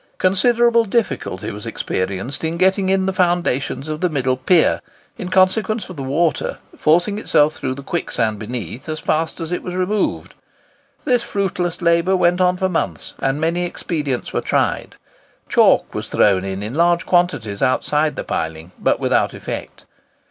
Considerable 0.17 0.83
difficulty 0.85 1.51
was 1.51 1.67
experienced 1.67 2.43
in 2.43 2.57
getting 2.57 2.89
in 2.89 3.05
the 3.05 3.13
foundations 3.13 3.87
of 3.87 4.01
the 4.01 4.09
middle 4.09 4.35
pier, 4.35 4.81
in 5.15 5.29
consequence 5.29 5.89
of 5.89 5.95
the 5.95 6.01
water 6.01 6.57
forcing 6.75 7.19
itself 7.19 7.53
through 7.53 7.75
the 7.75 7.83
quicksand 7.83 8.39
beneath 8.39 8.89
as 8.89 8.99
fast 8.99 9.39
as 9.39 9.51
it 9.51 9.61
was 9.61 9.75
removed, 9.75 10.33
This 11.05 11.21
fruitless 11.21 11.83
labour 11.83 12.15
went 12.17 12.41
on 12.41 12.57
for 12.57 12.67
months, 12.67 13.13
and 13.19 13.39
many 13.39 13.63
expedients 13.63 14.33
were 14.33 14.41
tried. 14.41 14.95
Chalk 15.47 15.93
was 15.93 16.07
thrown 16.07 16.43
in 16.43 16.63
in 16.63 16.73
large 16.73 17.05
quantities 17.05 17.61
outside 17.61 18.15
the 18.15 18.23
piling, 18.23 18.71
but 18.79 18.99
without 18.99 19.35
effect. 19.35 19.85